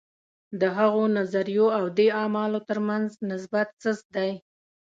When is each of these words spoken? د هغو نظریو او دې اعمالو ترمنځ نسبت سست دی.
د 0.59 0.61
هغو 0.77 1.03
نظریو 1.17 1.65
او 1.77 1.85
دې 1.97 2.07
اعمالو 2.21 2.59
ترمنځ 2.69 3.09
نسبت 3.31 3.67
سست 3.83 4.05
دی. 4.15 4.31